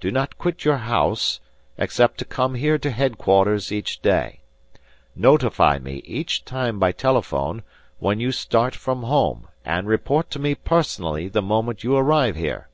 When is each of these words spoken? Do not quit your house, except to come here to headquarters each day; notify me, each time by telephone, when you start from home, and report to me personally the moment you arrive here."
Do 0.00 0.10
not 0.10 0.38
quit 0.38 0.64
your 0.64 0.78
house, 0.78 1.38
except 1.76 2.16
to 2.16 2.24
come 2.24 2.54
here 2.54 2.78
to 2.78 2.90
headquarters 2.90 3.70
each 3.70 4.00
day; 4.00 4.40
notify 5.14 5.78
me, 5.78 5.96
each 6.06 6.46
time 6.46 6.78
by 6.78 6.92
telephone, 6.92 7.62
when 7.98 8.18
you 8.18 8.32
start 8.32 8.74
from 8.74 9.02
home, 9.02 9.48
and 9.66 9.86
report 9.86 10.30
to 10.30 10.38
me 10.38 10.54
personally 10.54 11.28
the 11.28 11.42
moment 11.42 11.84
you 11.84 11.94
arrive 11.94 12.36
here." 12.36 12.68